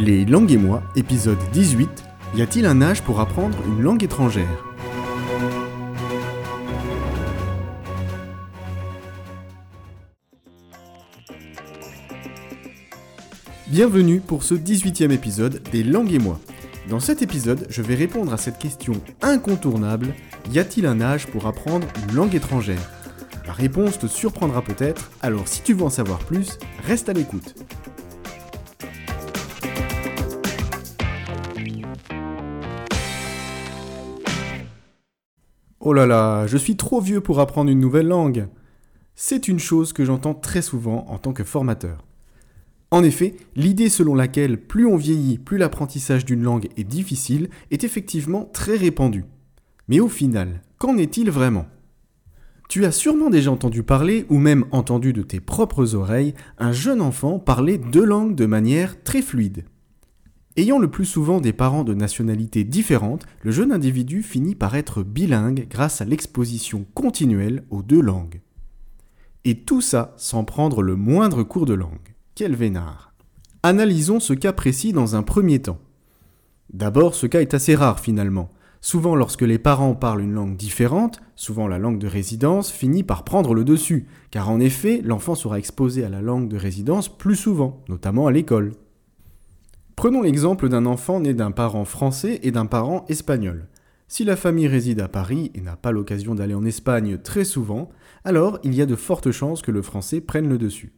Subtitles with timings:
[0.00, 1.88] Les langues et moi, épisode 18.
[2.36, 4.64] Y a-t-il un âge pour apprendre une langue étrangère?
[13.66, 16.38] Bienvenue pour ce 18e épisode des langues et moi.
[16.88, 20.14] Dans cet épisode, je vais répondre à cette question incontournable,
[20.52, 22.88] y a-t-il un âge pour apprendre une langue étrangère?
[23.48, 27.56] La réponse te surprendra peut-être, alors si tu veux en savoir plus, reste à l'écoute.
[35.90, 38.48] Oh là là, je suis trop vieux pour apprendre une nouvelle langue.
[39.14, 42.04] C'est une chose que j'entends très souvent en tant que formateur.
[42.90, 47.84] En effet, l'idée selon laquelle plus on vieillit, plus l'apprentissage d'une langue est difficile est
[47.84, 49.24] effectivement très répandue.
[49.88, 51.64] Mais au final, qu'en est-il vraiment?
[52.68, 57.00] Tu as sûrement déjà entendu parler, ou même entendu de tes propres oreilles, un jeune
[57.00, 59.64] enfant parler deux langues de manière très fluide.
[60.58, 65.04] Ayant le plus souvent des parents de nationalités différentes, le jeune individu finit par être
[65.04, 68.40] bilingue grâce à l'exposition continuelle aux deux langues.
[69.44, 72.16] Et tout ça sans prendre le moindre cours de langue.
[72.34, 73.12] Quel vénard
[73.62, 75.78] Analysons ce cas précis dans un premier temps.
[76.72, 78.50] D'abord, ce cas est assez rare finalement.
[78.80, 83.22] Souvent, lorsque les parents parlent une langue différente, souvent la langue de résidence finit par
[83.22, 87.36] prendre le dessus, car en effet, l'enfant sera exposé à la langue de résidence plus
[87.36, 88.72] souvent, notamment à l'école.
[89.98, 93.66] Prenons l'exemple d'un enfant né d'un parent français et d'un parent espagnol.
[94.06, 97.88] Si la famille réside à Paris et n'a pas l'occasion d'aller en Espagne très souvent,
[98.22, 100.92] alors il y a de fortes chances que le français prenne le dessus.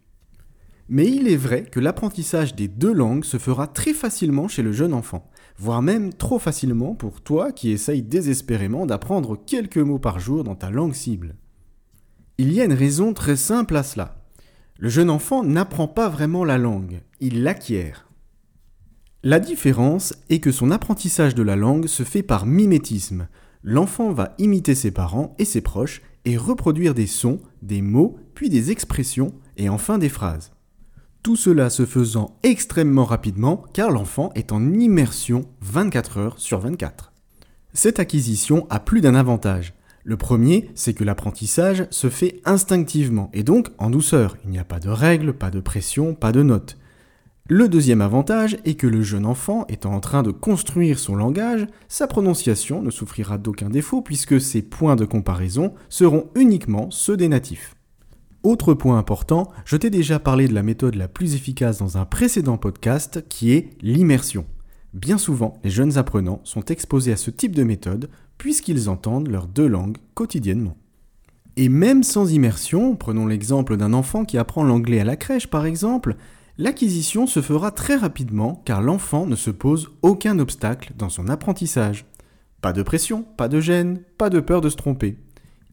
[0.90, 4.72] Mais il est vrai que l'apprentissage des deux langues se fera très facilement chez le
[4.72, 10.20] jeune enfant, voire même trop facilement pour toi qui essayes désespérément d'apprendre quelques mots par
[10.20, 11.36] jour dans ta langue cible.
[12.36, 14.26] Il y a une raison très simple à cela.
[14.78, 18.09] Le jeune enfant n'apprend pas vraiment la langue, il l'acquiert.
[19.22, 23.28] La différence est que son apprentissage de la langue se fait par mimétisme.
[23.62, 28.48] L'enfant va imiter ses parents et ses proches et reproduire des sons, des mots, puis
[28.48, 30.52] des expressions et enfin des phrases.
[31.22, 37.12] Tout cela se faisant extrêmement rapidement car l'enfant est en immersion 24 heures sur 24.
[37.74, 39.74] Cette acquisition a plus d'un avantage.
[40.02, 44.38] Le premier, c'est que l'apprentissage se fait instinctivement et donc en douceur.
[44.44, 46.78] Il n'y a pas de règles, pas de pression, pas de notes.
[47.52, 51.66] Le deuxième avantage est que le jeune enfant étant en train de construire son langage,
[51.88, 57.26] sa prononciation ne souffrira d'aucun défaut puisque ses points de comparaison seront uniquement ceux des
[57.26, 57.74] natifs.
[58.44, 62.04] Autre point important, je t'ai déjà parlé de la méthode la plus efficace dans un
[62.04, 64.46] précédent podcast qui est l'immersion.
[64.94, 69.48] Bien souvent, les jeunes apprenants sont exposés à ce type de méthode puisqu'ils entendent leurs
[69.48, 70.76] deux langues quotidiennement.
[71.56, 75.66] Et même sans immersion, prenons l'exemple d'un enfant qui apprend l'anglais à la crèche par
[75.66, 76.14] exemple,
[76.60, 82.04] L'acquisition se fera très rapidement car l'enfant ne se pose aucun obstacle dans son apprentissage.
[82.60, 85.16] Pas de pression, pas de gêne, pas de peur de se tromper.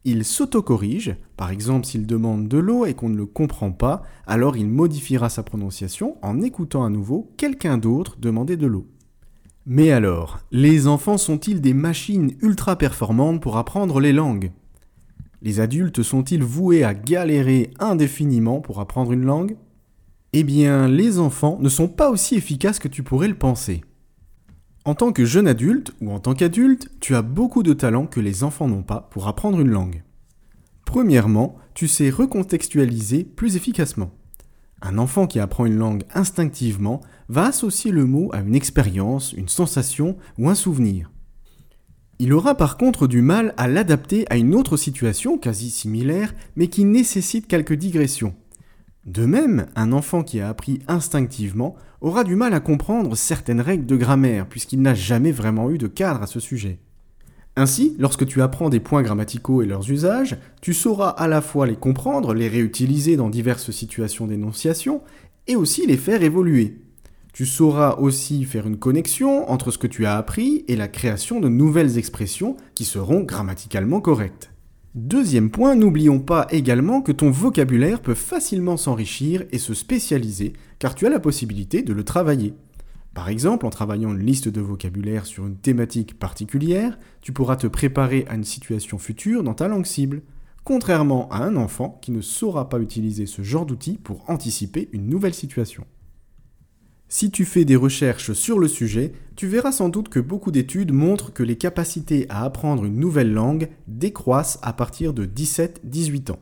[0.05, 4.55] Il s'autocorrige, par exemple s'il demande de l'eau et qu'on ne le comprend pas, alors
[4.55, 8.87] il modifiera sa prononciation en écoutant à nouveau quelqu'un d'autre demander de l'eau.
[9.65, 14.53] Mais alors, les enfants sont-ils des machines ultra performantes pour apprendre les langues?
[15.41, 19.57] Les adultes sont-ils voués à galérer indéfiniment pour apprendre une langue?
[20.33, 23.83] Eh bien, les enfants ne sont pas aussi efficaces que tu pourrais le penser.
[24.85, 28.19] En tant que jeune adulte ou en tant qu'adulte, tu as beaucoup de talents que
[28.19, 30.03] les enfants n'ont pas pour apprendre une langue.
[30.85, 34.11] Premièrement, tu sais recontextualiser plus efficacement.
[34.81, 39.49] Un enfant qui apprend une langue instinctivement va associer le mot à une expérience, une
[39.49, 41.11] sensation ou un souvenir.
[42.19, 46.67] Il aura par contre du mal à l'adapter à une autre situation quasi similaire mais
[46.67, 48.33] qui nécessite quelques digressions.
[49.07, 53.85] De même, un enfant qui a appris instinctivement aura du mal à comprendre certaines règles
[53.85, 56.79] de grammaire puisqu'il n'a jamais vraiment eu de cadre à ce sujet.
[57.55, 61.65] Ainsi, lorsque tu apprends des points grammaticaux et leurs usages, tu sauras à la fois
[61.65, 65.01] les comprendre, les réutiliser dans diverses situations d'énonciation,
[65.47, 66.77] et aussi les faire évoluer.
[67.33, 71.39] Tu sauras aussi faire une connexion entre ce que tu as appris et la création
[71.39, 74.51] de nouvelles expressions qui seront grammaticalement correctes.
[74.97, 80.95] Deuxième point, n'oublions pas également que ton vocabulaire peut facilement s'enrichir et se spécialiser, car
[80.95, 82.55] tu as la possibilité de le travailler.
[83.13, 87.67] Par exemple, en travaillant une liste de vocabulaire sur une thématique particulière, tu pourras te
[87.67, 90.23] préparer à une situation future dans ta langue cible,
[90.63, 95.07] contrairement à un enfant qui ne saura pas utiliser ce genre d'outil pour anticiper une
[95.07, 95.85] nouvelle situation.
[97.07, 100.91] Si tu fais des recherches sur le sujet, tu verras sans doute que beaucoup d'études
[100.91, 106.39] montrent que les capacités à apprendre une nouvelle langue décroissent à partir de 17-18 ans.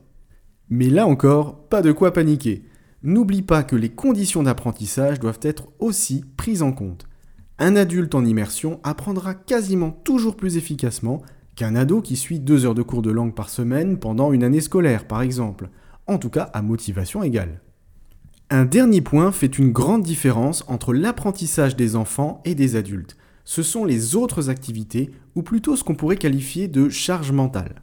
[0.70, 2.64] Mais là encore, pas de quoi paniquer.
[3.04, 7.06] N'oublie pas que les conditions d'apprentissage doivent être aussi prises en compte.
[7.60, 11.22] Un adulte en immersion apprendra quasiment toujours plus efficacement
[11.58, 14.62] qu'un ado qui suit deux heures de cours de langue par semaine pendant une année
[14.62, 15.70] scolaire, par exemple,
[16.08, 17.62] en tout cas à motivation égale.
[18.52, 23.18] Un dernier point fait une grande différence entre l'apprentissage des enfants et des adultes.
[23.44, 27.82] Ce sont les autres activités, ou plutôt ce qu'on pourrait qualifier de charge mentale.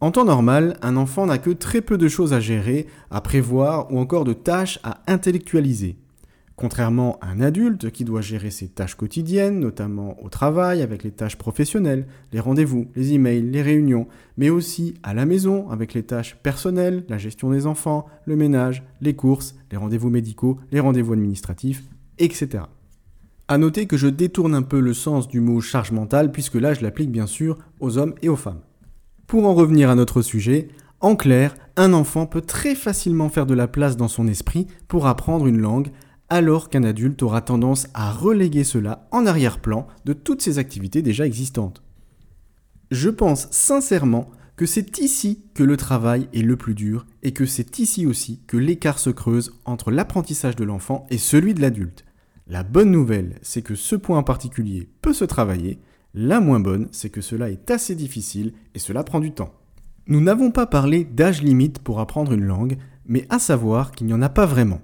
[0.00, 3.90] En temps normal, un enfant n'a que très peu de choses à gérer, à prévoir
[3.90, 5.96] ou encore de tâches à intellectualiser.
[6.60, 11.10] Contrairement à un adulte qui doit gérer ses tâches quotidiennes, notamment au travail avec les
[11.10, 16.02] tâches professionnelles, les rendez-vous, les emails, les réunions, mais aussi à la maison avec les
[16.02, 21.14] tâches personnelles, la gestion des enfants, le ménage, les courses, les rendez-vous médicaux, les rendez-vous
[21.14, 21.84] administratifs,
[22.18, 22.64] etc.
[23.48, 26.74] À noter que je détourne un peu le sens du mot charge mentale puisque là
[26.74, 28.60] je l'applique bien sûr aux hommes et aux femmes.
[29.26, 30.68] Pour en revenir à notre sujet,
[31.00, 35.06] en clair, un enfant peut très facilement faire de la place dans son esprit pour
[35.06, 35.88] apprendre une langue,
[36.30, 41.26] alors qu'un adulte aura tendance à reléguer cela en arrière-plan de toutes ses activités déjà
[41.26, 41.82] existantes.
[42.90, 47.46] Je pense sincèrement que c'est ici que le travail est le plus dur et que
[47.46, 52.04] c'est ici aussi que l'écart se creuse entre l'apprentissage de l'enfant et celui de l'adulte.
[52.46, 55.80] La bonne nouvelle, c'est que ce point en particulier peut se travailler,
[56.14, 59.54] la moins bonne, c'est que cela est assez difficile et cela prend du temps.
[60.08, 62.76] Nous n'avons pas parlé d'âge limite pour apprendre une langue,
[63.06, 64.80] mais à savoir qu'il n'y en a pas vraiment.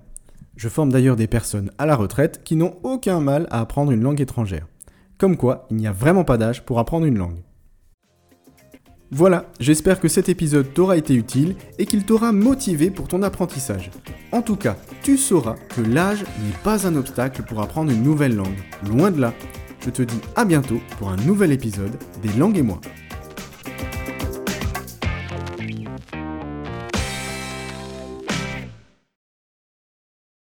[0.56, 4.02] Je forme d'ailleurs des personnes à la retraite qui n'ont aucun mal à apprendre une
[4.02, 4.66] langue étrangère.
[5.18, 7.42] Comme quoi, il n'y a vraiment pas d'âge pour apprendre une langue.
[9.10, 13.90] Voilà, j'espère que cet épisode t'aura été utile et qu'il t'aura motivé pour ton apprentissage.
[14.32, 18.34] En tout cas, tu sauras que l'âge n'est pas un obstacle pour apprendre une nouvelle
[18.34, 18.58] langue.
[18.88, 19.34] Loin de là.
[19.80, 22.80] Je te dis à bientôt pour un nouvel épisode des langues et moi.